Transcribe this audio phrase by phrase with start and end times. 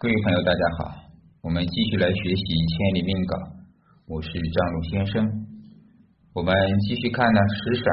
[0.00, 0.96] 各位朋友，大家好，
[1.42, 3.36] 我们继续来学习《千里命稿》，
[4.08, 5.20] 我是张鲁先生。
[6.32, 6.56] 我们
[6.88, 7.84] 继续看呢食神，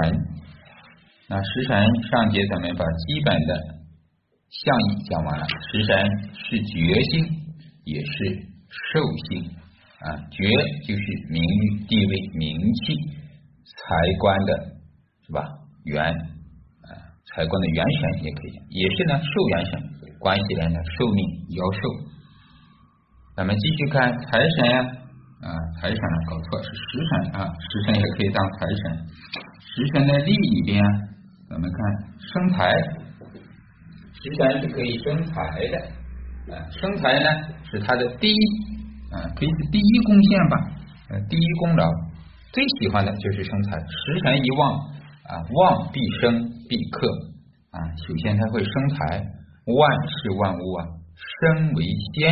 [1.27, 1.75] 那食神
[2.07, 3.51] 上节咱们把基本的
[4.47, 5.43] 象意讲完了。
[5.67, 5.99] 食神
[6.31, 7.27] 是觉心，
[7.83, 8.39] 也是
[8.71, 9.43] 寿星
[9.99, 10.47] 啊，觉
[10.87, 12.55] 就是名誉、地位、名
[12.87, 12.95] 气、
[13.67, 13.83] 财
[14.23, 14.51] 官的
[15.27, 15.43] 是吧？
[15.83, 16.89] 元啊，
[17.35, 19.27] 财官的元神也可以，也是呢寿
[19.59, 19.96] 元神。
[20.19, 21.19] 关系人的寿命
[21.53, 21.81] 夭寿，
[23.35, 24.81] 咱们继续看财神呀，
[25.45, 28.81] 啊，财神搞错是食神啊，食神也可以当财神。
[29.61, 30.81] 食神的例里边，
[31.49, 31.77] 咱们看
[32.17, 32.73] 生财，
[34.17, 35.33] 食神是可以生财
[35.69, 35.75] 的，
[36.49, 37.29] 啊，生财呢
[37.69, 38.41] 是他的第一，
[39.13, 40.55] 啊，可以是第一贡献吧，
[41.13, 41.85] 呃，第一功劳，
[42.51, 43.77] 最喜欢的就是生财。
[43.77, 44.73] 食神一旺
[45.29, 47.07] 啊，旺必生必克
[47.69, 47.77] 啊，
[48.07, 49.36] 首先他会生财。
[49.67, 50.87] 万事万物啊，
[51.19, 52.31] 生为先，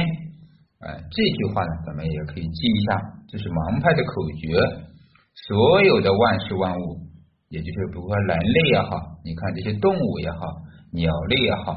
[0.80, 4.56] 啊，这句话呢，咱们也可以记一下，这是盲派的口诀。
[5.36, 6.98] 所有的万事万物，
[7.50, 10.40] 也就是包括人类也好，你看这些动物也好，
[10.94, 11.76] 鸟类也好，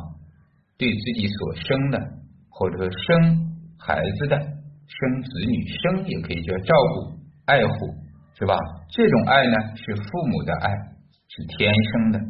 [0.79, 1.99] 对自己所生的，
[2.51, 7.75] 或者说生孩子的，生子女，生也可以叫照顾、爱护，
[8.39, 8.55] 是吧？
[8.91, 10.71] 这种爱呢，是父母的爱，
[11.27, 12.21] 是天生的，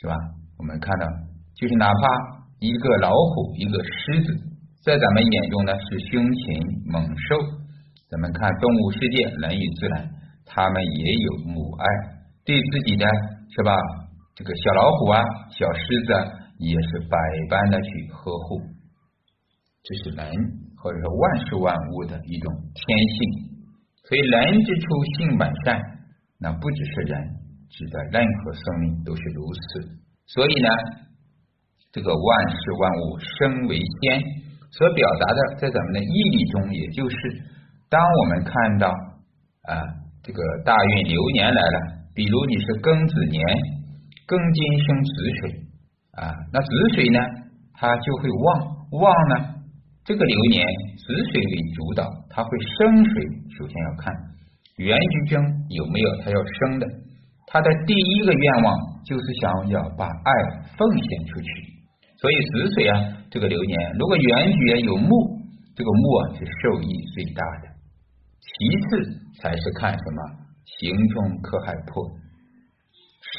[0.00, 0.16] 是吧？
[0.58, 1.06] 我们看到，
[1.54, 2.35] 就是哪怕。
[2.58, 4.32] 一个老虎，一个狮子，
[4.82, 7.36] 在咱们眼中呢是凶禽猛兽。
[8.08, 10.08] 咱们看动物世界，人与自然，
[10.46, 11.84] 它们也有母爱，
[12.46, 13.04] 对自己的
[13.50, 13.76] 是吧？
[14.34, 16.24] 这个小老虎啊，小狮子啊
[16.56, 17.18] 也是百
[17.50, 18.62] 般的去呵护。
[19.82, 20.32] 这是人
[20.78, 23.18] 或者说万事万物的一种天性。
[24.08, 25.78] 所以人之初性本善，
[26.40, 27.22] 那不只是人，
[27.68, 29.90] 指的任何生命都是如此。
[30.26, 30.68] 所以呢。
[31.96, 34.20] 这个万事万物生为先，
[34.70, 37.16] 所表达的在咱们的义理中，也就是
[37.88, 38.88] 当我们看到
[39.64, 39.80] 啊
[40.22, 41.80] 这个大运流年来了，
[42.14, 43.40] 比如你是庚子年，
[44.28, 45.40] 庚金生子水
[46.20, 47.18] 啊，那子水呢，
[47.72, 49.56] 它就会旺旺呢。
[50.04, 50.66] 这个流年
[51.00, 53.24] 子水为主导，它会生水。
[53.56, 54.12] 首先要看
[54.76, 55.40] 原局中
[55.70, 56.86] 有没有它要生的，
[57.46, 60.30] 它的第一个愿望就是想要把爱
[60.76, 61.75] 奉献出去。
[62.18, 62.94] 所以子水啊，
[63.30, 65.10] 这个流年如果原局有木，
[65.74, 67.76] 这个木啊是受益最大的。
[68.40, 68.48] 其
[68.88, 70.46] 次才是看什么。
[70.78, 72.04] 行中克害破，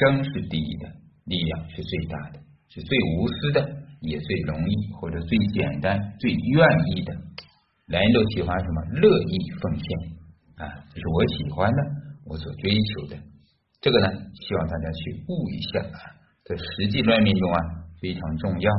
[0.00, 0.88] 生是第一的，
[1.26, 3.60] 力量是最大的，是最无私的，
[4.00, 7.12] 也最容易或者最简单、最愿意的。
[7.86, 9.00] 人人都喜欢什么。
[9.00, 9.86] 乐意奉献
[10.56, 11.82] 啊，这是我喜欢的，
[12.24, 13.16] 我所追求的。
[13.82, 16.00] 这个呢，希望大家去悟一下啊，
[16.44, 17.58] 在实际论命中啊。
[18.00, 18.70] 非常重要，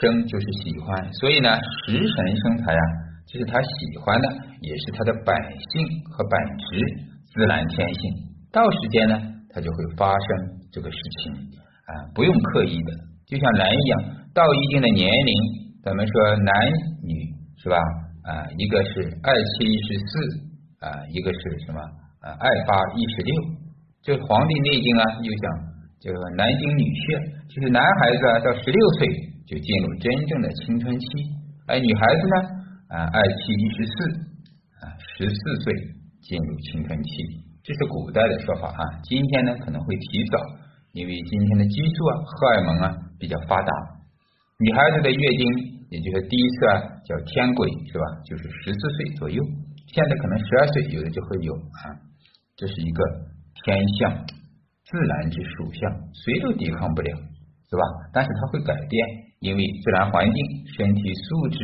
[0.00, 1.50] 生就是喜欢，所以呢，
[1.84, 2.82] 食神生财啊，
[3.26, 4.28] 这是他喜欢的，
[4.60, 6.78] 也是他的本性和本质、
[7.34, 8.02] 自然天性。
[8.52, 11.32] 到时间呢，他就会发生这个事情
[11.86, 12.92] 啊，不用刻意的，
[13.26, 15.34] 就像人一样，到一定的年龄，
[15.82, 16.54] 咱们说男
[17.02, 17.76] 女是吧？
[18.22, 21.80] 啊，一个是二七一十四啊，一个是什么
[22.20, 22.30] 啊？
[22.38, 23.34] 二八一十六，
[24.02, 25.69] 这《黄帝内经》啊，又讲。
[26.00, 27.20] 这个男精女血，
[27.52, 29.06] 就是男孩子啊，到十六岁
[29.46, 31.06] 就进入真正的青春期，
[31.68, 32.36] 而女孩子呢，
[32.88, 33.92] 啊，二七一十四
[34.80, 35.74] 啊，十四岁
[36.24, 37.10] 进入青春期，
[37.62, 38.80] 这是古代的说法哈。
[39.04, 40.38] 今天呢可能会提早，
[40.92, 43.72] 因为今天的激素啊、荷尔蒙啊比较发达。
[44.58, 45.44] 女孩子的月经，
[45.90, 48.04] 也就是第一次啊，叫天癸是吧？
[48.24, 49.44] 就是十四岁左右，
[49.92, 51.92] 现在可能十二岁有的就会有啊，
[52.56, 53.04] 这是一个
[53.64, 54.39] 天象。
[54.90, 57.10] 自然之属相，谁都抵抗不了，
[57.70, 57.82] 是吧？
[58.12, 59.06] 但是它会改变，
[59.38, 60.36] 因为自然环境、
[60.76, 61.58] 身体素质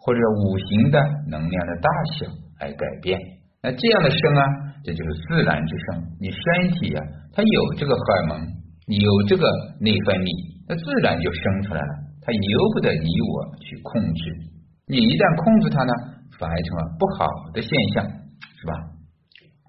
[0.00, 0.98] 或者五行的
[1.30, 1.88] 能量的大
[2.18, 2.26] 小
[2.58, 3.16] 来改变。
[3.62, 4.42] 那这样的生啊，
[4.82, 6.02] 这就是自然之生。
[6.18, 7.00] 你身体啊，
[7.32, 8.40] 它有这个荷尔蒙，
[8.88, 9.46] 有这个
[9.78, 10.26] 内分泌，
[10.66, 11.92] 那自然就生出来了。
[12.20, 14.22] 它由不得你我去控制。
[14.88, 15.92] 你一旦控制它呢，
[16.38, 18.02] 反而成了不好的现象，
[18.58, 18.74] 是吧？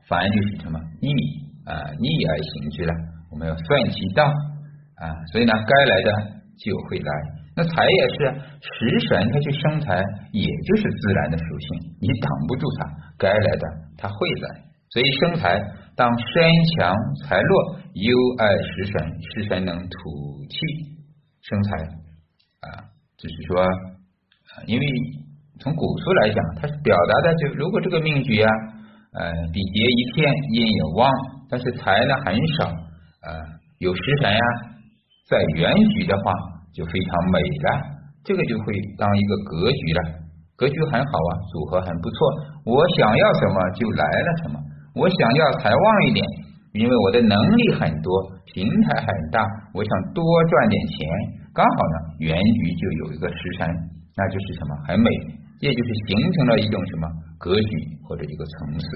[0.09, 1.52] 反而就是什么逆。
[1.65, 2.93] 啊，逆而行之了，
[3.31, 6.11] 我们要算其道啊，所以呢，该来的
[6.57, 7.11] 就会来。
[7.55, 8.15] 那财也是
[8.59, 9.95] 食神，它去生财，
[10.31, 12.85] 也就是自然的属性，你挡不住它，
[13.17, 13.67] 该来的
[13.97, 14.61] 它会来。
[14.89, 15.57] 所以生财，
[15.95, 16.43] 当身
[16.75, 20.57] 强财弱，忧爱食神，食神能土气
[21.41, 21.77] 生财
[22.59, 23.65] 啊，就是说，
[24.65, 24.85] 因为
[25.59, 28.49] 从古书来讲，它是表达的就，如果这个命局啊，
[29.13, 31.09] 呃，比劫一片，阴有旺。
[31.53, 33.29] 但是财呢很少，呃，
[33.77, 34.41] 有食神呀，
[35.29, 36.33] 在原局的话
[36.73, 37.93] 就非常美了，
[38.25, 40.01] 这个就会当一个格局了，
[40.57, 42.17] 格局很好啊，组合很不错。
[42.65, 44.57] 我想要什么就来了什么，
[44.95, 46.25] 我想要财旺一点，
[46.73, 48.09] 因为我的能力很多，
[48.49, 49.45] 平台很大，
[49.75, 50.97] 我想多赚点钱，
[51.53, 53.67] 刚好呢，原局就有一个食神，
[54.17, 55.07] 那就是什么很美，
[55.61, 57.07] 也就是形成了一种什么
[57.37, 57.69] 格局
[58.09, 58.87] 或者一个层次，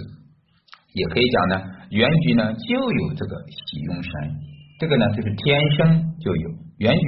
[0.97, 1.61] 也可以讲呢，
[1.91, 4.11] 原局呢就有这个喜用神，
[4.79, 6.49] 这个呢就是天生就有
[6.79, 7.07] 原局，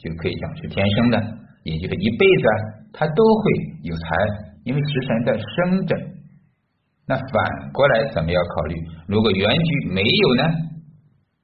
[0.00, 1.20] 就可以讲是天生的。
[1.64, 2.44] 也就是一辈子
[2.94, 3.42] 他都会
[3.82, 4.06] 有财，
[4.64, 5.94] 因为食神在生着。
[7.06, 8.74] 那反过来怎么要考虑？
[9.06, 10.42] 如果原局没有呢？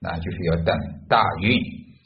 [0.00, 0.74] 那就是要等
[1.08, 1.60] 大运。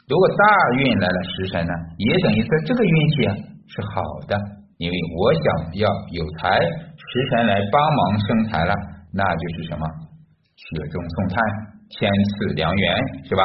[0.09, 0.45] 如果大
[0.79, 3.35] 运来了，食神呢，也等于说这个运气啊
[3.69, 4.35] 是好的，
[4.79, 8.75] 因为我想要有财，食神来帮忙生财了，
[9.13, 9.85] 那就是什么？
[10.57, 11.37] 雪中送炭，
[11.91, 12.95] 天赐良缘，
[13.25, 13.43] 是吧？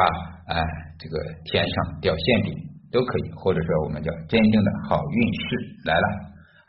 [0.48, 0.60] 哎，
[0.98, 2.74] 这个天上掉馅饼。
[2.94, 5.42] 都可以，或者说我们叫真正的好运势
[5.84, 6.06] 来了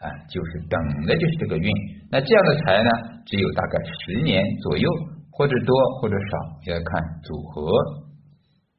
[0.02, 1.70] 啊，就是等的就是这个运。
[2.10, 2.90] 那这样的财呢，
[3.28, 4.90] 只有大概十年左右，
[5.30, 7.70] 或者多或者少，要看组合。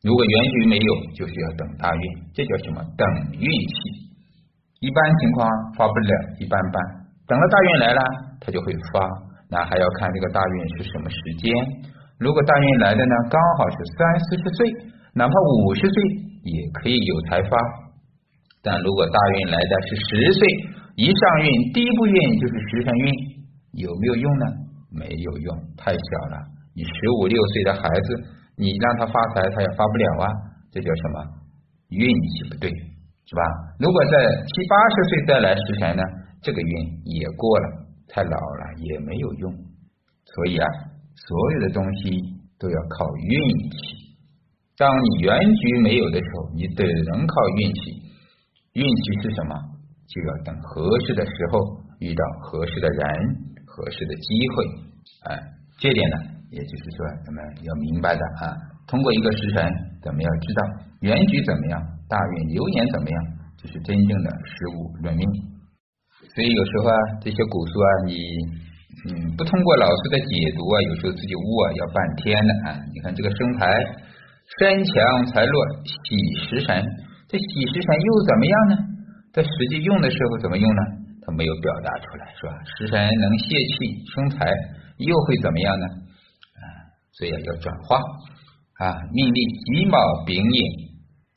[0.03, 2.03] 如果原局没有，就是要等大运，
[2.35, 2.83] 这叫什么？
[2.99, 3.07] 等
[3.39, 3.77] 运气。
[4.81, 5.49] 一般情况
[5.79, 6.83] 发不了，一般般。
[7.29, 8.03] 等了大运来了，
[8.41, 9.09] 它就会发。
[9.51, 11.53] 那还要看这个大运是什么时间。
[12.19, 14.73] 如果大运来的呢，刚好是三四十岁，
[15.15, 15.35] 哪怕
[15.67, 16.27] 五十岁。
[16.47, 17.51] 也可以有财发，
[18.63, 20.47] 但如果大运来的是十岁
[20.95, 23.13] 一上运，第一步运就是十神运，
[23.73, 24.47] 有没有用呢？
[24.93, 26.39] 没有用，太小了。
[26.73, 30.27] 你十五六岁的孩子，你让他发财，他也发不了啊。
[30.71, 31.27] 这叫什么？
[31.91, 33.43] 运气不对，是吧？
[33.81, 34.13] 如果在
[34.47, 36.03] 七八十岁再来十神呢，
[36.43, 36.71] 这个运
[37.07, 37.67] 也过了，
[38.09, 39.53] 太老了也没有用。
[40.25, 40.67] 所以啊，
[41.15, 42.11] 所有的东西
[42.59, 43.79] 都要靠运气。
[44.77, 48.03] 当你原局没有的时候，你只能靠运气。
[48.75, 49.55] 运气是什么？
[50.07, 53.07] 就要等合适的时候，遇到合适的人、
[53.65, 54.65] 合适的机会。
[55.31, 55.43] 哎，
[55.79, 56.17] 这点呢，
[56.51, 58.53] 也就是说，咱们要明白的啊。
[58.87, 59.67] 通过一个时辰，
[60.03, 60.61] 咱们要知道
[61.01, 63.25] 原局怎么样，大运流年怎么样，
[63.57, 65.27] 这是真正的实物论命。
[66.37, 68.13] 所以有时候啊，这些古书啊，你
[69.09, 72.77] 嗯不通过老师的解读啊，有时候自己悟啊，要半天的啊。
[72.93, 73.65] 你看这个生财。
[74.61, 76.15] 身强财弱，喜
[76.47, 76.81] 食神，
[77.27, 78.75] 这喜食神又怎么样呢？
[79.33, 80.83] 在实际用的时候怎么用呢？
[81.27, 82.53] 他没有表达出来，是吧？
[82.79, 83.75] 食神能泄气
[84.15, 84.47] 生财，
[84.99, 85.87] 又会怎么样呢？
[86.63, 86.65] 啊，
[87.19, 87.99] 所以啊要转化
[88.79, 89.41] 啊，命力
[89.75, 90.61] 己卯丙寅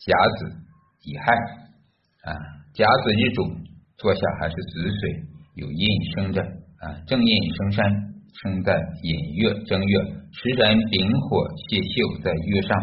[0.05, 0.53] 甲子
[1.01, 1.33] 乙亥
[2.29, 2.37] 啊，
[2.75, 3.41] 甲子日主
[3.99, 5.23] 坐下还是子水
[5.55, 7.91] 有印生着啊，正印生山
[8.41, 8.73] 生在
[9.03, 9.99] 寅月正月，
[10.31, 12.77] 食神丙火泄秀在月上。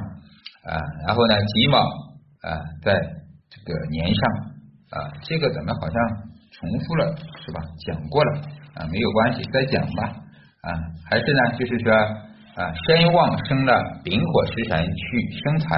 [0.66, 0.74] 啊，
[1.06, 1.78] 然后呢，己卯
[2.42, 2.92] 啊，在
[3.48, 4.20] 这个年上
[4.90, 5.96] 啊，这个咱们好像
[6.50, 7.14] 重复了
[7.46, 7.62] 是吧？
[7.86, 8.42] 讲过了
[8.74, 10.02] 啊，没有关系，再讲吧
[10.62, 10.68] 啊，
[11.08, 11.92] 还是呢，就是说
[12.56, 15.76] 啊，身旺生了丙火食神去生财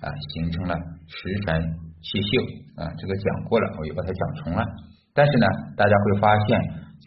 [0.00, 0.74] 啊，形成了
[1.06, 1.62] 食神
[2.00, 4.62] 泄秀啊，这个讲过了，我又把它讲重了。
[5.14, 6.60] 但是呢，大家会发现，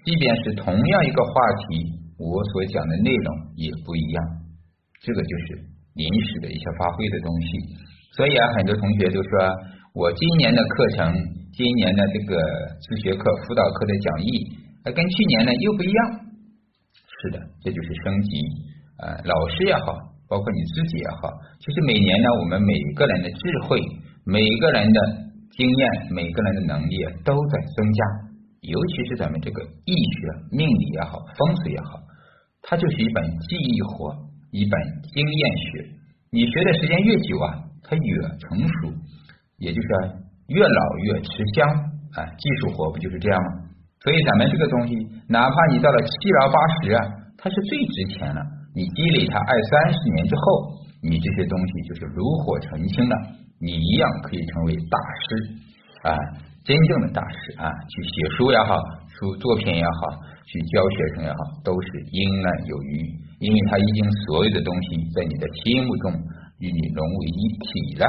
[0.05, 1.31] 即便是同样一个话
[1.67, 4.17] 题，我所讲的内容也不一样，
[5.01, 5.77] 这个就是。
[5.97, 7.47] 临时的一些发挥的东西，
[8.13, 9.49] 所以啊，很多同学都说，
[9.95, 11.11] 我今年的课程，
[11.51, 12.37] 今年的这个
[12.85, 14.29] 自学课、辅导课的讲义，
[14.93, 15.99] 跟去年呢又不一样。
[16.93, 18.29] 是的，这就是升级。
[19.01, 19.97] 呃，老师也好，
[20.29, 23.81] 包括你自己也好，其实每年呢，我们每个人的智慧、
[24.23, 25.01] 每个人的
[25.51, 28.05] 经验、每个人的能力都在增加。
[28.61, 30.19] 尤其是咱们这个易学、
[30.51, 31.99] 命理也好，风水也好，
[32.63, 34.27] 它就是一本记忆活。
[34.51, 34.79] 一本
[35.13, 35.85] 经验学，
[36.31, 38.93] 你学的时间越久啊，它越成熟，
[39.57, 39.87] 也就是
[40.47, 41.67] 越老越吃香
[42.15, 42.23] 啊。
[42.39, 43.67] 技术活不就是这样吗？
[43.99, 44.95] 所以咱们这个东西，
[45.27, 46.99] 哪怕你到了七老八十啊，
[47.37, 48.41] 它是最值钱了。
[48.73, 50.41] 你积累它二三十年之后，
[51.03, 53.15] 你这些东西就是炉火纯青了，
[53.59, 55.27] 你一样可以成为大师
[56.03, 56.13] 啊，
[56.63, 58.77] 真正的大师啊，去写书也好，
[59.15, 63.11] 出作品也好，去教学生也好，都是应难有余。
[63.39, 66.11] 因为他已经所有的东西在你的心目中
[66.59, 68.05] 与你融为一体了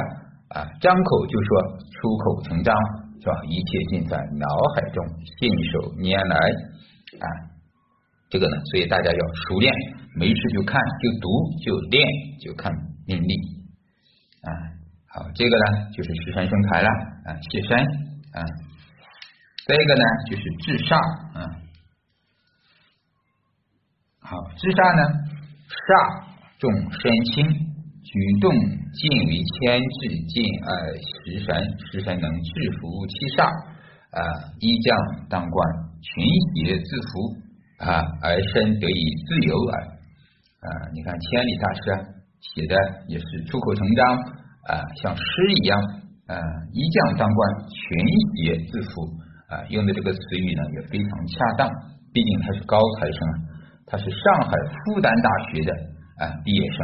[0.49, 2.75] 啊，张口就说，出口成章，
[3.21, 3.33] 是吧？
[3.47, 5.05] 一切尽在脑海中，
[5.37, 6.35] 信手拈来
[7.21, 7.27] 啊。
[8.29, 9.73] 这个呢，所以大家要熟练，
[10.15, 11.29] 没事就看，就读，
[11.65, 12.05] 就练，
[12.39, 12.71] 就看
[13.07, 13.33] 命力
[14.41, 14.49] 啊。
[15.11, 16.87] 好，这个呢就是食神生财了
[17.25, 17.79] 啊，谢山
[18.33, 18.45] 啊。
[19.65, 20.95] 再一个呢就是治煞
[21.33, 21.49] 啊。
[24.21, 25.01] 好，治煞呢？
[25.65, 27.41] 煞重身轻，
[28.05, 30.69] 举动尽为牵制，尽爱
[31.01, 31.57] 食神，
[31.89, 33.49] 食神能制服七煞
[34.13, 34.21] 啊，
[34.59, 34.93] 一将
[35.27, 35.57] 当关，
[36.05, 36.21] 群
[36.53, 37.33] 邪自服
[37.81, 39.81] 啊，而身得以自由耳
[40.61, 40.69] 啊。
[40.93, 41.81] 你看千里大师，
[42.53, 42.75] 写的
[43.07, 44.37] 也是出口成章
[44.69, 45.23] 啊，像诗
[45.57, 45.73] 一样
[46.29, 46.37] 啊，
[46.71, 47.81] 一将当官，群
[48.37, 49.01] 邪自服
[49.49, 51.67] 啊，用的这个词语呢也非常恰当，
[52.13, 53.19] 毕竟他是高材生，
[53.87, 54.53] 他是上海
[54.85, 55.73] 复旦大学的
[56.21, 56.77] 啊毕业生。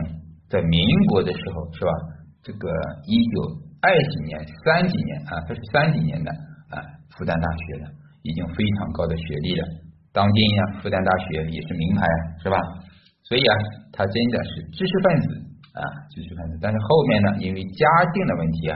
[0.50, 1.92] 在民国的时候是吧？
[2.42, 2.70] 这个
[3.06, 6.30] 一九二几年、三几年啊，他是三几年的
[6.74, 6.82] 啊，
[7.14, 9.66] 复旦大学的，已经非常高的学历了。
[10.14, 12.02] 当今呀，复旦大学也是名牌，
[12.42, 12.58] 是吧？
[13.26, 13.54] 所以啊，
[13.94, 15.45] 他真的是知识分子
[15.76, 16.48] 啊，继续看。
[16.64, 17.84] 但是后面呢，因为家
[18.16, 18.74] 境的问题啊，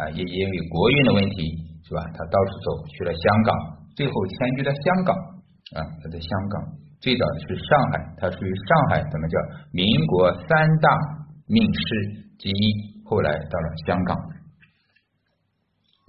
[0.16, 1.36] 也因为国运的问题，
[1.84, 2.00] 是吧？
[2.16, 3.50] 他到处走，去了香港，
[3.94, 5.14] 最后迁居到香港
[5.76, 6.56] 啊，他在香港。
[7.00, 9.38] 最早是上海，他属于上海，怎么叫
[9.70, 10.88] 民国三大
[11.46, 12.98] 命师之一？
[13.04, 14.18] 后来到了香港，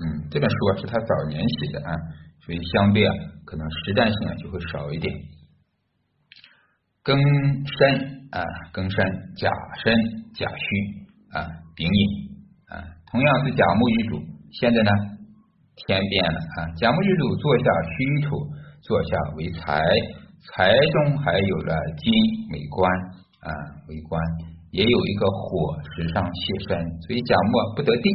[0.02, 1.92] 嗯，这本书啊是他早年写的啊，
[2.44, 3.14] 所以相对啊，
[3.46, 5.14] 可能实战性啊就会少一点。
[7.04, 7.16] 庚
[7.78, 8.44] 申啊，
[8.74, 8.98] 庚申
[9.36, 9.50] 甲
[9.82, 9.94] 申
[10.34, 10.66] 甲戌
[11.34, 12.00] 啊，丙寅
[12.70, 14.22] 啊，同样是甲木一主，
[14.52, 14.92] 现在呢
[15.76, 18.38] 天变了啊，甲木一主坐下虚土，
[18.82, 19.82] 坐下为财。
[20.40, 22.14] 财中还有了金
[22.54, 22.90] 为官
[23.44, 23.52] 啊，
[23.90, 24.22] 为官
[24.72, 28.10] 也有一个火时上泄身，所以甲木不得地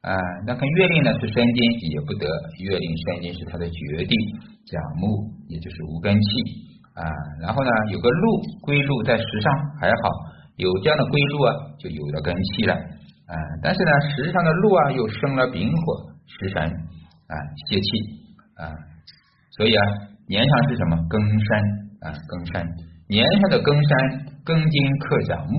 [0.00, 0.16] 啊。
[0.46, 2.26] 那看月令呢是申金也不得，
[2.64, 4.16] 月令申金是他的绝地，
[4.64, 6.28] 甲木也就是无根气
[7.00, 7.04] 啊。
[7.40, 8.24] 然后呢有个禄
[8.60, 9.48] 归禄在时上
[9.80, 10.02] 还好，
[10.56, 11.48] 有这样的归禄啊，
[11.80, 13.34] 就有了根气了啊。
[13.62, 15.80] 但是呢时上的禄啊又生了丙火
[16.26, 17.34] 食神啊
[17.66, 17.88] 泄气
[18.60, 18.68] 啊，
[19.56, 19.82] 所以啊。
[20.30, 20.94] 年上是什么？
[21.10, 21.58] 庚山
[22.06, 22.62] 啊，庚山
[23.10, 23.90] 年上的庚山，
[24.46, 25.58] 庚金克甲木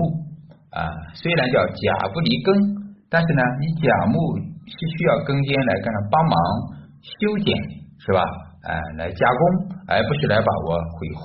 [0.72, 0.80] 啊。
[1.12, 2.48] 虽然叫甲不离庚，
[3.12, 4.16] 但是呢，你甲木
[4.64, 6.34] 是需要庚金来干帮忙
[7.04, 7.52] 修剪，
[8.00, 8.24] 是吧？
[8.62, 9.42] 啊，来加工，
[9.86, 11.22] 而不是来把我毁坏。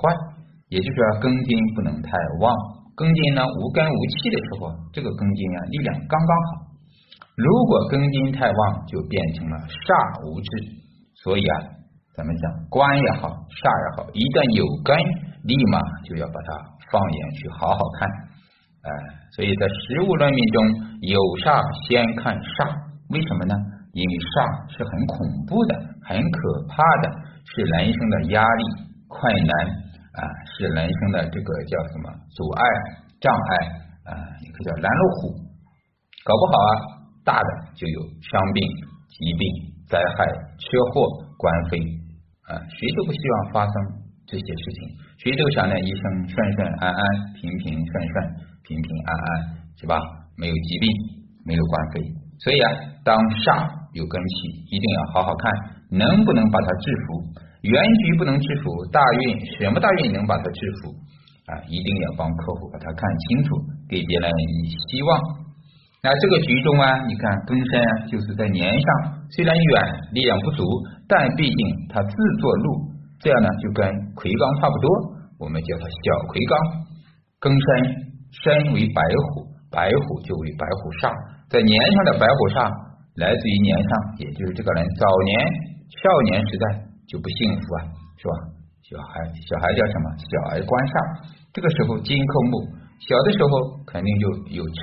[0.68, 2.50] 也就是说，庚金不能太旺。
[2.96, 6.48] 庚金呢，无根无气的时候，这个庚金啊，力量刚刚好。
[7.36, 9.86] 如果庚金太旺，就变成了煞
[10.26, 10.48] 无制。
[11.22, 11.78] 所以啊。
[12.18, 14.90] 咱们讲官也好，煞也好，一旦有根，
[15.46, 16.48] 立马就要把它
[16.90, 18.10] 放眼去好好看。
[18.82, 18.90] 哎，
[19.38, 20.58] 所以在实物论命中
[21.06, 21.14] 有
[21.46, 22.74] 煞先看煞，
[23.14, 23.54] 为什么呢？
[23.94, 24.34] 因为煞
[24.66, 25.14] 是很恐
[25.46, 27.06] 怖的，很可怕的，
[27.54, 28.62] 是人生的压力、
[29.08, 29.52] 困难
[30.16, 30.20] 啊，
[30.56, 32.62] 是人生的这个叫什么阻碍、
[33.20, 33.50] 障碍
[34.04, 34.12] 啊，
[34.42, 35.34] 也可叫拦路虎。
[36.24, 36.70] 搞不好啊，
[37.24, 38.62] 大的就有伤病、
[39.08, 39.48] 疾病、
[39.88, 40.26] 灾害、
[40.58, 41.78] 车祸、官非。
[42.48, 43.74] 啊，谁都不希望发生
[44.26, 44.88] 这些事情，
[45.18, 47.02] 谁都想呢一生顺顺安安、
[47.34, 48.14] 平平顺顺、
[48.64, 49.28] 平平安安，
[49.76, 50.00] 是吧？
[50.36, 50.88] 没有疾病，
[51.44, 52.00] 没有官非。
[52.40, 52.72] 所以啊，
[53.04, 55.52] 当煞有根气，一定要好好看，
[55.90, 57.22] 能不能把它制服？
[57.62, 60.94] 原局不能制服，大运什么大运能把它制服？
[61.48, 63.56] 啊，一定要帮客户把它看清楚，
[63.88, 65.18] 给别人以希望。
[66.00, 68.88] 那这个局中啊，你看庚申啊，就是在年上。
[69.34, 69.74] 虽然远
[70.12, 70.62] 力量不足，
[71.08, 73.82] 但毕竟它自作禄，这样呢就跟
[74.14, 74.86] 魁罡差不多，
[75.42, 76.52] 我们叫它小魁罡。
[77.42, 77.66] 庚申
[78.30, 79.00] 申为白
[79.32, 81.10] 虎，白虎就为白虎煞，
[81.50, 82.70] 在年上的白虎煞
[83.18, 83.90] 来自于年上，
[84.22, 85.34] 也就是这个人早年
[85.88, 86.64] 少年时代
[87.08, 87.80] 就不幸福啊，
[88.20, 88.32] 是吧？
[88.84, 90.06] 小孩小孩叫什么？
[90.20, 90.94] 小儿官煞，
[91.52, 92.68] 这个时候金克木，
[93.00, 93.52] 小的时候
[93.88, 94.24] 肯定就
[94.56, 94.78] 有车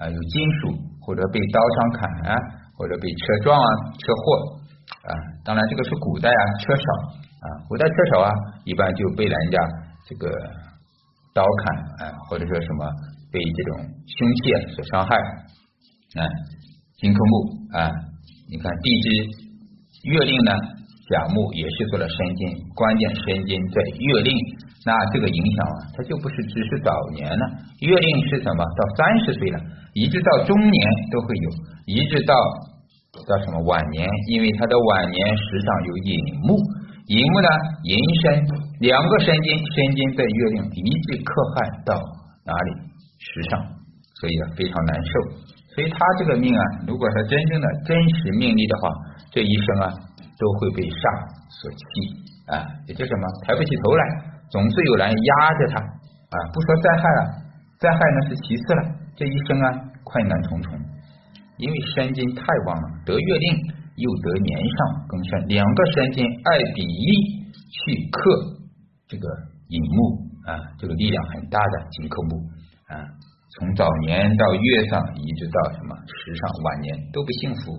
[0.00, 2.36] 啊，有金属或者被刀伤砍啊。
[2.78, 4.62] 或者被车撞啊，车祸
[5.02, 5.10] 啊，
[5.42, 6.82] 当然这个是古代啊，车少
[7.42, 8.30] 啊，古代车少啊，
[8.62, 9.58] 一般就被人家
[10.06, 10.30] 这个
[11.34, 12.86] 刀砍啊，或者说什么
[13.32, 15.16] 被这种凶器所伤害
[16.22, 16.30] 啊。
[16.98, 17.90] 金克木啊，
[18.48, 19.08] 你看地支
[20.08, 20.52] 月令呢，
[21.08, 24.32] 甲木也是做了申金，关键申金在月令，
[24.84, 27.44] 那这个影响啊，它就不是只是早年了，
[27.80, 28.60] 月令是什么？
[28.64, 29.58] 到三十岁了，
[29.94, 31.48] 一直到中年都会有，
[31.86, 32.34] 一直到。
[33.26, 34.06] 叫什么晚年？
[34.28, 36.12] 因为他的晚年时上有寅
[36.44, 36.54] 木，
[37.08, 37.48] 寅木呢，
[37.82, 38.46] 寅申
[38.78, 41.98] 两个申金，申金在月令一直克害到
[42.44, 42.70] 哪里
[43.18, 43.58] 时上，
[44.20, 45.12] 所以啊非常难受。
[45.78, 48.90] 所以他这个命啊，如果他真正的真实命力的话，
[49.30, 49.86] 这一生啊
[50.34, 50.98] 都会被煞
[51.46, 51.78] 所欺
[52.50, 54.02] 啊，也就什么抬不起头来，
[54.50, 56.36] 总是有人压着他啊。
[56.50, 57.20] 不说灾害了，
[57.78, 58.82] 灾害呢是其次了，
[59.14, 59.66] 这一生啊
[60.02, 60.74] 困难重重。
[61.62, 63.46] 因为山金太旺了，得月令
[64.02, 67.06] 又得年上庚申，两个山金二比一
[67.70, 68.18] 去克
[69.06, 69.30] 这个
[69.70, 72.42] 寅木啊，这个力量很大的金克木
[72.90, 72.98] 啊，
[73.58, 77.72] 从早年到月上，一直到什么时上晚年都不幸福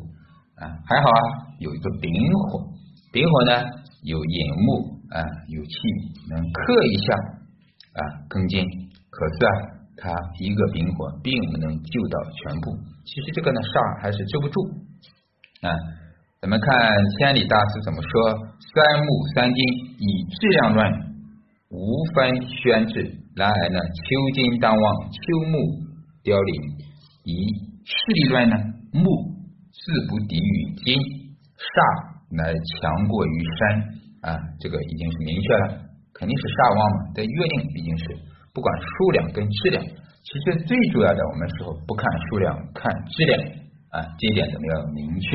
[0.60, 0.68] 啊。
[0.86, 1.22] 还好啊，
[1.60, 2.68] 有一个丙火，
[3.14, 3.64] 丙火呢
[4.04, 5.72] 有引木啊，有气
[6.30, 7.16] 能克一下
[7.96, 8.60] 啊庚金。
[9.10, 9.52] 可是啊，
[9.96, 12.76] 它一个丙火并不能救到全部。
[13.06, 14.60] 其实这个呢煞还是遮不住
[15.64, 15.72] 啊。
[16.42, 16.76] 咱们看
[17.20, 19.60] 千里大师怎么说：三木三金
[19.96, 20.84] 以质量论，
[21.70, 23.14] 无分宣制。
[23.36, 25.58] 然而呢，秋金当旺，秋木
[26.24, 26.54] 凋零。
[27.24, 27.46] 以
[27.86, 28.56] 势力论呢，
[28.92, 29.06] 木
[29.70, 30.98] 自不敌于金，
[31.56, 31.78] 煞
[32.34, 33.60] 乃强过于山
[34.26, 34.38] 啊。
[34.60, 35.66] 这个已经是明确了，
[36.12, 36.98] 肯定是煞旺嘛。
[37.14, 38.06] 在月令毕竟是
[38.52, 43.38] 不管数量跟质量，其实最主要的，我们时候不看数量，看质量
[43.94, 44.02] 啊。
[44.18, 45.30] 这一点咱们要明确。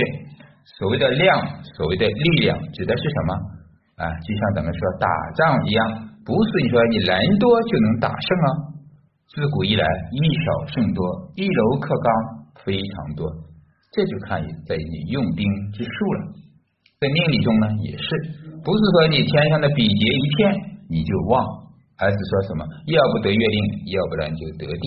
[0.82, 3.30] 所谓的量，所谓的力量，指的是什么
[4.02, 4.10] 啊？
[4.18, 5.06] 就像咱们说打
[5.38, 6.10] 仗一样。
[6.24, 8.48] 不是你说你人多就能打胜啊！
[9.28, 12.08] 自古以来，以少胜多，一柔克刚
[12.64, 13.28] 非常多。
[13.92, 16.20] 这就看在你用兵之术了。
[17.00, 18.08] 在命理中呢，也是
[18.64, 20.54] 不是说你天上的比劫一片
[20.88, 21.44] 你就旺，
[21.98, 23.58] 而是说什么要不得月令，
[23.92, 24.86] 要不然就得地。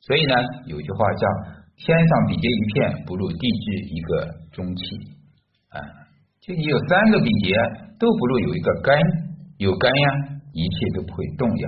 [0.00, 0.34] 所以呢，
[0.66, 1.26] 有句话叫
[1.76, 4.84] “天上比劫一片，不如地支一个中气”。
[5.74, 5.82] 啊，
[6.40, 7.56] 就你有三个比劫，
[7.98, 8.94] 都不如有一个根，
[9.58, 10.37] 有根呀。
[10.58, 11.64] 一切都不会动摇，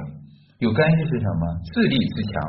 [0.59, 1.43] 有干就是什么？
[1.71, 2.43] 自立自强，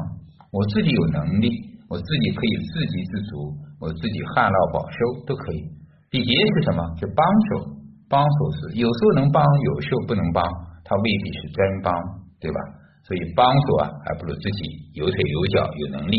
[0.50, 1.54] 我自己有能力，
[1.86, 4.98] 我自己可以自给自足，我自己旱涝保收
[5.30, 5.62] 都可以。
[6.10, 6.82] 比劫是什么？
[6.98, 7.78] 是帮手，
[8.10, 10.42] 帮手是有时候能帮，有时候不能帮，
[10.82, 11.94] 他未必是真帮，
[12.42, 12.58] 对吧？
[13.06, 14.60] 所以帮手啊，还不如自己
[14.98, 16.18] 有腿有脚有能力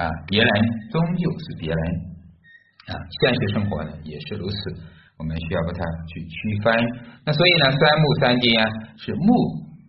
[0.00, 0.08] 啊。
[0.26, 0.50] 别人
[0.88, 1.80] 终究是别人
[2.88, 4.56] 啊，现实生活呢也是如此。
[5.22, 5.78] 我们需要把它
[6.10, 6.34] 去区
[6.66, 6.74] 分，
[7.22, 8.66] 那所以呢，三木三金啊，
[8.98, 9.30] 是木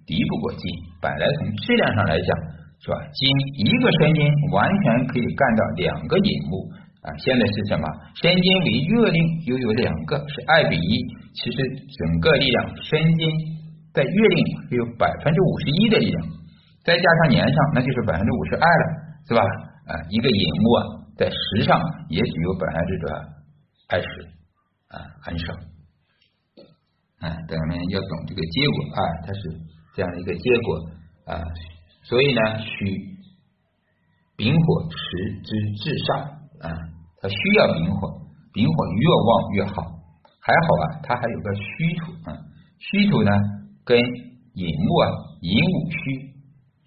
[0.06, 0.62] 敌不过金，
[1.02, 2.30] 本来从质量上来讲，
[2.78, 2.94] 是吧？
[3.10, 3.26] 金
[3.66, 4.22] 一个申金
[4.54, 6.70] 完全可以干到两个引木
[7.02, 7.10] 啊。
[7.18, 7.84] 现在是什么？
[8.14, 11.02] 申金为月令又有两个是二比一，
[11.34, 11.58] 其实
[11.98, 13.26] 整个力量申金
[13.90, 14.38] 在月令
[14.78, 16.30] 有百分之五十一的力量，
[16.86, 18.86] 再加上年上那就是百分之五十二了，
[19.26, 19.42] 是吧？
[19.90, 20.80] 啊，一个引木啊，
[21.18, 21.74] 在时上
[22.10, 23.16] 也许有百分之多少？
[23.90, 24.30] 二十。
[24.94, 25.54] 啊，很少，
[27.18, 29.42] 啊，咱们要懂这个结果啊，它是
[29.96, 30.86] 这样的一个结果
[31.26, 31.42] 啊，
[32.04, 33.18] 所以呢，需
[34.38, 34.96] 丙火持
[35.42, 35.50] 之
[35.82, 36.18] 至上
[36.62, 36.70] 啊，
[37.18, 38.08] 它需要丙火，
[38.54, 39.82] 丙火越旺越好，
[40.40, 42.38] 还好啊，它还有个虚土啊，
[42.78, 43.32] 虚土呢
[43.84, 45.10] 跟寅木啊，
[45.42, 46.34] 寅午戌，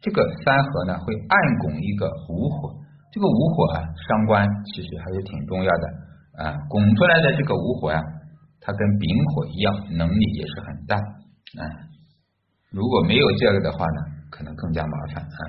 [0.01, 2.73] 这个三合呢会暗拱一个午火，
[3.11, 6.07] 这个午火啊，伤官其实还是挺重要的。
[6.37, 8.01] 啊，拱出来的这个午火呀，
[8.61, 11.65] 它跟丙火一样，能力也是很大啊。
[12.71, 15.41] 如果没有这个的话呢，可能更加麻烦啊。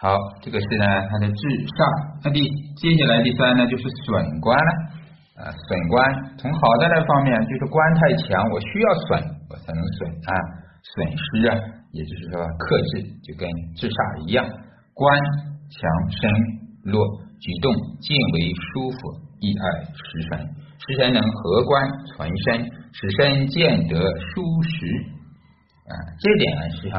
[0.00, 1.42] 好，这个是呢它的制
[1.74, 2.18] 煞。
[2.24, 2.42] 那第
[2.74, 4.70] 接下来第三呢就是损官了
[5.38, 5.50] 啊。
[5.50, 5.98] 损官
[6.38, 10.32] 从好的那方面，就是官太强，我需要损，我才能损啊。
[10.82, 11.54] 损失啊，
[11.92, 14.46] 也就是说克制，就跟制煞一样，
[14.94, 15.04] 官
[15.70, 15.78] 强
[16.10, 16.30] 身
[16.82, 17.27] 弱。
[17.40, 18.98] 举动尽为舒服，
[19.40, 20.38] 益爱食神，
[20.78, 24.86] 食神能合官存身，使身见得舒适
[25.86, 25.92] 啊。
[26.18, 26.98] 这点呢，实际上，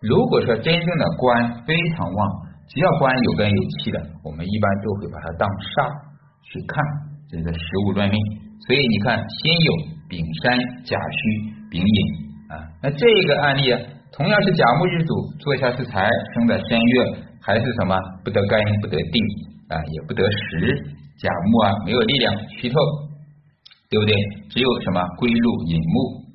[0.00, 2.20] 如果说真正的官非常旺，
[2.68, 5.88] 只要官有根有气的，我们一般都会把它当煞
[6.44, 6.84] 去看，
[7.30, 8.18] 这是实物论命。
[8.68, 9.72] 所以你看，先有
[10.08, 11.20] 丙山甲戌
[11.70, 11.98] 丙寅
[12.52, 13.80] 啊，那这个案例啊，
[14.12, 19.18] 同样是甲木日主，坐下是财，生在申月，还是什么不得根不得地。
[19.72, 20.76] 啊，也不得食
[21.16, 22.28] 甲木啊，没有力量
[22.60, 22.76] 虚透，
[23.88, 24.12] 对不对？
[24.52, 25.94] 只有什么归入引木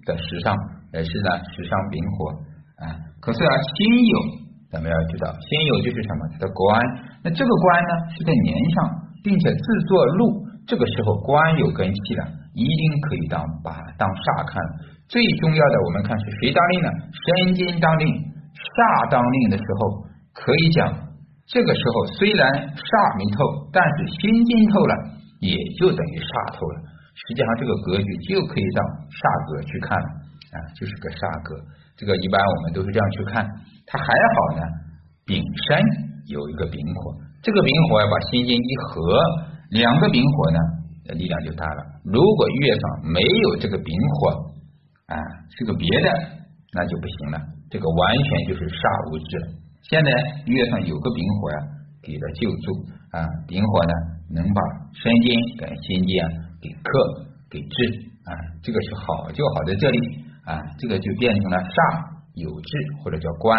[0.10, 0.58] 的时尚，
[0.94, 2.34] 也是呢时尚丙火
[2.82, 2.98] 啊。
[3.22, 4.42] 可是啊，辛酉
[4.74, 6.22] 咱们要知道，辛酉就是什么？
[6.34, 6.66] 它的官，
[7.22, 8.76] 那这个官呢是在年上，
[9.22, 12.26] 并且自作禄，这个时候官有根气了，
[12.58, 14.58] 一定可以当把当煞看。
[15.08, 16.90] 最重要的，我们看是谁当令呢？
[17.14, 21.07] 申金当令，煞当令的时候，可以讲。
[21.48, 22.44] 这个时候虽然
[22.76, 24.94] 煞没透，但是心金透了，
[25.40, 26.78] 也就等于煞透了。
[27.16, 28.80] 实际上这个格局就可以当
[29.10, 30.08] 煞格去看了
[30.54, 31.56] 啊，就是个煞格。
[31.96, 33.42] 这个一般我们都是这样去看。
[33.88, 34.62] 它还好呢，
[35.24, 35.80] 丙申
[36.28, 39.00] 有一个丙火，这个丙火要把心金一合，
[39.72, 40.60] 两个丙火呢
[41.16, 41.82] 力量就大了。
[42.04, 44.52] 如果月上没有这个丙火
[45.10, 45.16] 啊，
[45.56, 46.10] 是个别的，
[46.76, 47.40] 那就不行了。
[47.72, 49.48] 这个完全就是煞无制了。
[49.90, 50.12] 现在
[50.46, 51.58] 月上有个丙火呀，
[52.04, 53.94] 给他救助啊，丙火呢
[54.36, 56.28] 能把申金跟辛金啊
[56.60, 56.90] 给克
[57.50, 59.98] 给制啊，这个是好就好在这里
[60.44, 63.58] 啊，这个就变成了煞有制或者叫官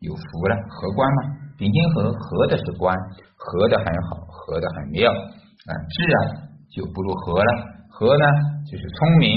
[0.00, 2.94] 有福了，合官嘛，丙辛合合的是官，
[3.36, 7.50] 合的很好，合的很妙啊，智啊就不如和了，
[7.88, 8.24] 和呢
[8.68, 9.32] 就是聪明、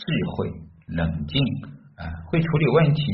[0.00, 0.04] 智
[0.36, 0.48] 慧、
[0.88, 1.36] 冷静
[2.00, 3.04] 啊，会处理问题，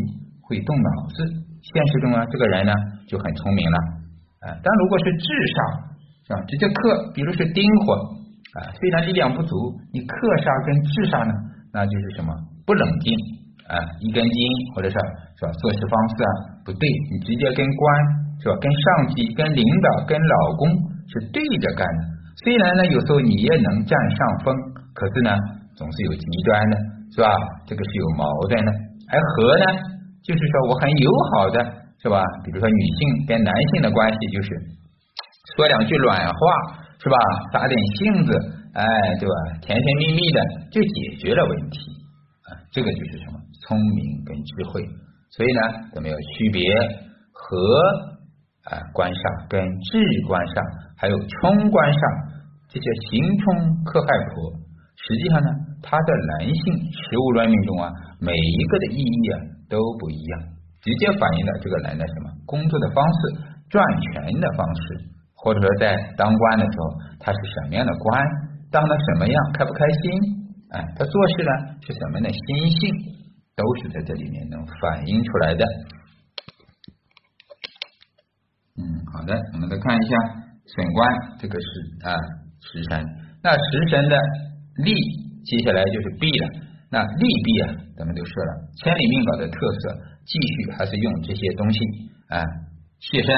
[0.46, 1.47] 会动脑子。
[1.62, 2.72] 现实中啊，这个人呢
[3.06, 3.78] 就很聪明了
[4.44, 5.58] 啊，但如果是智煞
[6.26, 7.94] 是吧，直接克，比如是丁火
[8.58, 9.54] 啊，虽然力量不足，
[9.92, 11.32] 你克煞跟智煞呢，
[11.72, 12.30] 那就是什么
[12.64, 13.12] 不冷静
[13.68, 14.38] 啊，一根筋
[14.74, 14.96] 或者是
[15.36, 16.30] 是吧，做事方式啊
[16.64, 17.84] 不对，你直接跟官
[18.40, 20.68] 是吧，跟上级、跟领导、跟老公
[21.10, 22.00] 是对着干的。
[22.44, 24.54] 虽然呢，有时候你也能占上风，
[24.94, 25.34] 可是呢，
[25.74, 26.74] 总是有极端的，
[27.10, 27.28] 是吧？
[27.66, 28.70] 这个是有矛盾的。
[29.10, 29.64] 而和呢，
[30.22, 31.56] 就是说我很友好的，
[32.02, 32.22] 是吧？
[32.44, 34.48] 比如说女性跟男性的关系，就是
[35.56, 36.38] 说两句软话，
[37.02, 37.16] 是吧？
[37.52, 38.32] 撒点性子，
[38.74, 38.84] 哎，
[39.18, 39.34] 对吧？
[39.62, 41.78] 甜甜蜜蜜的就解决了问题
[42.46, 43.40] 啊，这个就是什么？
[43.66, 44.82] 聪明跟智慧。
[45.30, 45.60] 所以呢，
[45.94, 46.62] 咱们要区别
[47.32, 47.56] 和
[48.64, 50.62] 啊官煞跟智官煞，
[50.96, 52.28] 还有冲官煞。
[52.68, 54.52] 这些行冲克害婆，
[54.92, 55.48] 实际上呢，
[55.80, 56.60] 它的男性
[56.92, 57.88] 食物论命中啊，
[58.20, 59.36] 每一个的意义啊
[59.68, 60.40] 都不一样，
[60.80, 63.18] 直接反映了这个人的什么工作的方式、
[63.68, 64.82] 赚钱的方式，
[65.34, 66.84] 或者说在当官的时候
[67.20, 68.24] 他是什么样的官，
[68.70, 70.02] 当的什么样，开不开心，
[70.70, 71.52] 哎，他做事呢
[71.86, 72.94] 是什么样的心性，
[73.54, 75.64] 都是在这里面能反映出来的。
[78.78, 80.16] 嗯，好的，我们再看一下
[80.64, 82.16] 损官，这个是啊。
[82.60, 83.00] 食神，
[83.40, 84.16] 那食神的
[84.84, 84.92] 利，
[85.44, 86.48] 接下来就是弊了。
[86.90, 88.50] 那利弊啊，咱们都说了，
[88.82, 91.78] 千里命稿的特色，继续还是用这些东西
[92.28, 92.40] 啊。
[92.98, 93.36] 谢身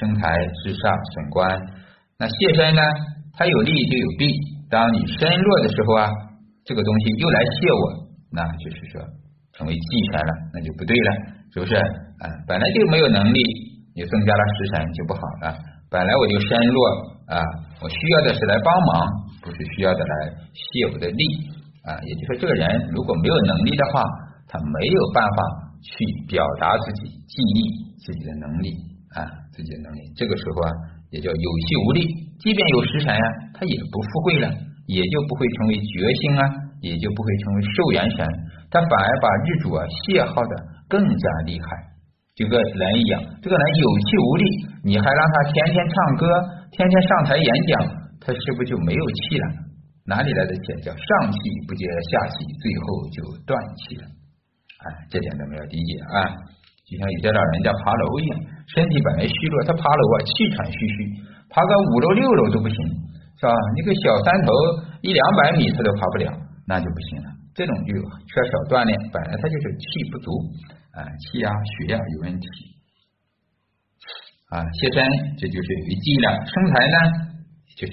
[0.00, 0.30] 生财
[0.62, 1.48] 至上损官，
[2.18, 2.82] 那谢身呢，
[3.36, 4.30] 它有利就有弊。
[4.70, 6.08] 当你身弱的时候啊，
[6.64, 7.82] 这个东西又来谢我，
[8.32, 9.02] 那就是说
[9.52, 11.10] 成为忌神了，那就不对了，
[11.52, 12.30] 是不是啊？
[12.46, 13.40] 本来就没有能力，
[13.94, 15.58] 你增加了食神就不好了。
[15.90, 17.14] 本来我就身弱。
[17.24, 17.40] 啊，
[17.80, 19.08] 我需要的是来帮忙，
[19.40, 20.14] 不是需要的来
[20.52, 21.24] 谢我的力
[21.84, 21.96] 啊。
[22.02, 24.02] 也就是说，这个人如果没有能力的话，
[24.48, 25.38] 他没有办法
[25.80, 25.92] 去
[26.26, 27.58] 表达自己、记忆
[28.00, 28.68] 自己的能力
[29.14, 30.00] 啊，自己的能力。
[30.16, 30.70] 这个时候啊，
[31.10, 32.00] 也叫有气无力。
[32.40, 34.48] 即便有食神啊，他也不富贵了，
[34.86, 36.42] 也就不会成为绝星啊，
[36.80, 38.26] 也就不会成为寿元神，
[38.70, 40.52] 他反而把日主啊泄耗的
[40.88, 41.66] 更加厉害。
[42.34, 44.44] 就跟人一样，这个人有气无力，
[44.82, 46.26] 你还让他天天唱歌。
[46.72, 47.86] 天天上台演讲，
[48.20, 49.46] 他是不是就没有气了？
[50.06, 50.66] 哪里来的气？
[50.84, 54.04] 叫上气不接下气，最后就断气了。
[54.04, 56.28] 哎，这点咱们要理解啊。
[56.84, 58.32] 就像有些老人家爬楼一样，
[58.68, 60.96] 身体本来虚弱，他爬楼啊气喘吁吁，
[61.48, 62.76] 爬个五楼六楼都不行，
[63.40, 63.52] 是吧？
[63.74, 64.52] 你个小山头
[65.00, 66.28] 一两百米他都爬不了，
[66.68, 67.32] 那就不行了。
[67.54, 67.94] 这种就
[68.28, 70.28] 缺少锻炼，本来他就是气不足
[70.92, 72.46] 啊，气压血压有问题。
[74.52, 75.00] 啊，谢身
[75.40, 76.28] 这就是有一计了。
[76.44, 76.98] 生财呢，
[77.74, 77.92] 就是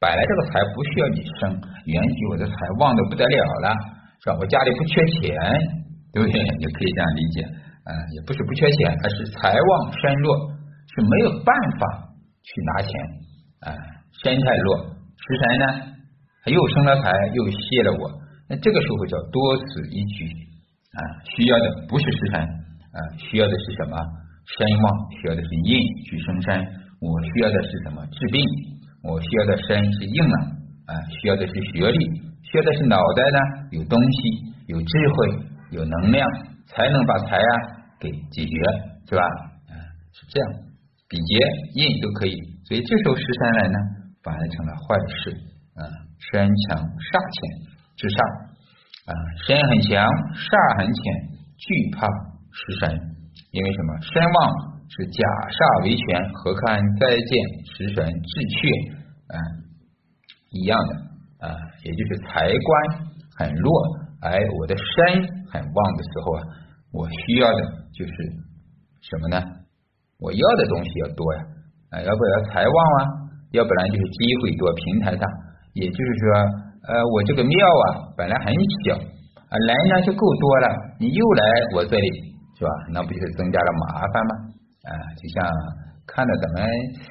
[0.00, 1.52] 本来这个财不需要你生，
[1.84, 3.68] 原局我的财旺的不得了了，
[4.24, 4.36] 是吧？
[4.40, 5.36] 我家里不缺钱，
[6.16, 6.40] 对不对？
[6.56, 7.44] 你可以这样理解。
[7.84, 10.32] 啊，也不是不缺钱，而是财旺身弱，
[10.88, 12.08] 是没有办法
[12.40, 12.92] 去拿钱。
[13.60, 13.68] 啊，
[14.24, 15.66] 身太弱，食神呢，
[16.44, 18.08] 他又生了财，又泄了我，
[18.48, 20.24] 那这个时候叫多此一举。
[20.96, 21.00] 啊，
[21.36, 24.00] 需要的不是食神，啊，需要的是什么？
[24.48, 24.84] 身旺
[25.20, 25.76] 需要的是印
[26.08, 26.56] 去生身，
[27.04, 28.40] 我需要的是什么治病？
[29.02, 30.42] 我需要的身是硬朗
[30.86, 31.98] 啊，需要的是学历，
[32.42, 33.38] 需要的是脑袋呢
[33.72, 34.18] 有东西，
[34.66, 35.16] 有智慧，
[35.70, 36.28] 有能量，
[36.66, 37.52] 才能把财啊
[37.98, 38.56] 给解决，
[39.08, 39.22] 是吧？
[39.68, 39.74] 啊，
[40.12, 40.50] 是这样，
[41.08, 41.38] 比劫
[41.74, 43.78] 印都可以，所以这时候十三来呢，
[44.22, 45.30] 反而成了坏事
[45.76, 45.82] 啊，
[46.30, 48.20] 身强煞浅，至煞
[49.08, 49.12] 啊，
[49.46, 51.02] 身很强，煞很浅，
[51.56, 52.06] 惧怕
[52.52, 53.16] 食神。
[53.52, 53.98] 因为什么？
[54.02, 57.30] 身旺是假煞为权，何看再见
[57.62, 58.58] 食神治却
[59.30, 59.34] 啊
[60.50, 60.92] 一样的
[61.46, 61.54] 啊，
[61.86, 62.68] 也就是财官
[63.38, 63.70] 很弱，
[64.26, 66.40] 哎我的身很旺的时候啊，
[66.90, 67.60] 我需要的
[67.94, 68.14] 就是
[69.06, 69.38] 什么呢？
[70.18, 71.40] 我要的东西要多呀
[71.94, 73.30] 啊，要不然财旺啊？
[73.54, 75.26] 要不然就是机会多，平台大。
[75.74, 76.26] 也就是说，
[76.90, 78.50] 呃，我这个庙啊本来很
[78.84, 80.66] 小啊，来呢就够多了，
[80.98, 81.44] 你又来
[81.78, 82.08] 我这里。
[82.60, 82.70] 是吧？
[82.92, 84.32] 那不就是增加了麻烦吗？
[84.86, 85.44] 啊，就像
[86.08, 86.64] 看到咱们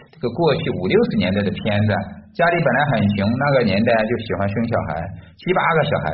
[0.10, 1.92] 这个过去五六十年代的片子，
[2.34, 5.06] 家里本来很穷，那个年代就喜欢生小孩，
[5.38, 6.08] 七八个小孩，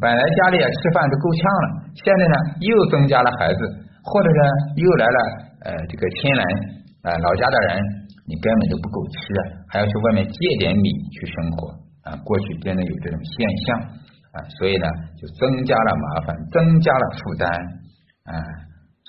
[0.00, 1.66] 本来家里啊吃饭都够呛了，
[2.00, 3.60] 现在呢又增加了孩子，
[4.02, 4.42] 或者呢
[4.76, 5.18] 又来了
[5.68, 6.42] 呃这个亲人
[7.04, 7.84] 啊老家的人，
[8.24, 9.20] 你根本都不够吃，
[9.68, 11.68] 还要去外面借点米去生活
[12.08, 12.16] 啊。
[12.24, 13.36] 过去真的有这种现
[13.68, 13.80] 象
[14.32, 14.88] 啊，所以呢
[15.20, 17.46] 就增加了麻烦，增加了负担
[18.32, 18.32] 啊。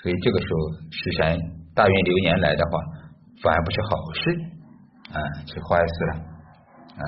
[0.00, 0.58] 所以这个时候
[0.92, 1.40] 食神
[1.78, 2.72] 大运流年来的话，
[3.40, 4.34] 反而不是好事
[5.14, 6.12] 啊，是坏事了
[6.98, 7.02] 啊。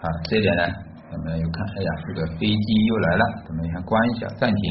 [0.00, 0.62] 好，这点呢，
[1.10, 4.62] 我们又看，哎呀，这个飞机又来了，咱们先关一下，暂停。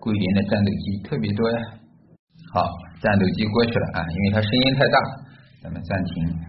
[0.00, 1.58] 桂林的战斗机特别多呀。
[2.52, 2.66] 好，
[3.00, 4.98] 战斗机过去了啊，因为它声音太大，
[5.62, 6.40] 咱们暂停。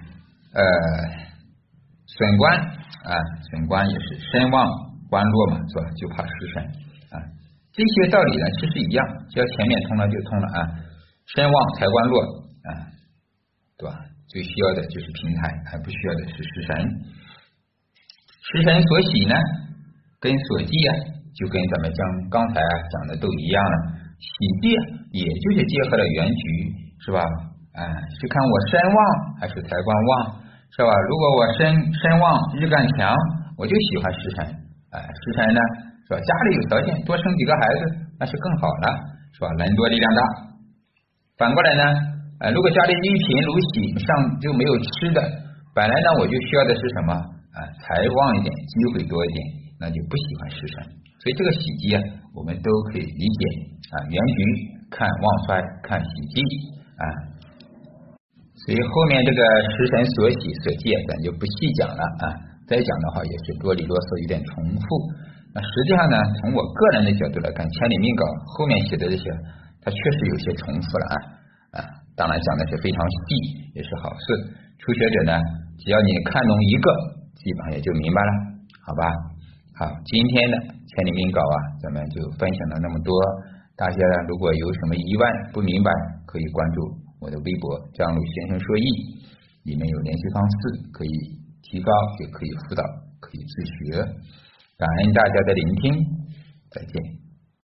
[0.54, 0.64] 呃，
[2.08, 3.14] 损官啊，
[3.52, 4.68] 损官也是身旺
[5.08, 5.92] 官落嘛，是吧？
[5.98, 6.64] 就怕失神
[7.12, 7.22] 啊。
[7.72, 10.60] 这些道理呢，其实一样，只要前面通了就通了啊。
[11.36, 12.22] 身旺财官弱
[12.66, 12.70] 啊，
[13.78, 13.96] 对吧？
[14.28, 16.70] 最需要的就是平台，还不需要的是食神。
[18.42, 19.36] 食神所喜呢，
[20.20, 20.92] 跟所忌啊，
[21.38, 23.78] 就跟咱们讲刚才讲的都一样了。
[24.18, 24.28] 喜
[24.62, 24.74] 忌
[25.14, 26.44] 也就是结合了原局，
[27.06, 27.22] 是吧？
[27.74, 27.86] 哎，
[28.20, 29.00] 是看我身旺
[29.40, 30.42] 还是财官旺，
[30.76, 30.90] 是吧？
[31.10, 33.16] 如果我身身旺日干强，
[33.58, 34.46] 我就喜欢食神。
[34.92, 35.62] 哎，食神呢，
[36.10, 36.19] 是吧？
[36.26, 37.82] 家里有条件，多生几个孩子，
[38.17, 38.98] 那是更好了，
[39.30, 39.48] 是吧？
[39.62, 40.22] 人多力量大。
[41.38, 41.84] 反过来呢，
[42.41, 44.10] 哎，如果家里一贫如洗，上
[44.41, 45.22] 就没有吃的，
[45.76, 47.13] 本来呢我就需要的是什么？
[47.13, 49.39] 啊，财旺一点，机会多一点，
[49.80, 50.82] 那就不喜欢食神。
[51.22, 52.02] 所以这个喜忌啊，
[52.34, 53.41] 我们都可以理解
[53.93, 54.02] 啊。
[54.10, 54.39] 原局
[54.89, 56.41] 看旺衰，看喜忌
[56.98, 57.06] 啊。
[58.65, 59.41] 所以后面这个
[59.78, 62.34] 食神所喜所借，咱就不细讲了啊。
[62.65, 64.86] 再讲的话也是啰里啰嗦，有点重复。
[65.54, 69.24] 那实际上呢，从我个人的角度来看，千里命稿后面写的这些，
[69.82, 71.16] 它确实有些重复了啊
[71.74, 71.78] 啊。
[72.16, 74.24] 当然讲的是非常细，也是好事。
[74.78, 75.34] 初学者呢，
[75.80, 76.88] 只要你看懂一个，
[77.34, 78.32] 基本上也就明白了，
[78.86, 79.04] 好吧？
[79.80, 83.10] 好，今天的千里命稿啊，咱们就分享了那么多。
[83.76, 85.90] 大家如果有什么疑问不明白，
[86.28, 86.80] 可以关注。
[87.20, 88.86] 我的微博张璐先生说易，
[89.64, 90.58] 里面有联系方式，
[90.92, 91.12] 可以
[91.64, 92.84] 提高，也可以辅导，
[93.20, 94.06] 可以自学。
[94.80, 96.06] 感恩大家的聆听，
[96.72, 97.19] 再见。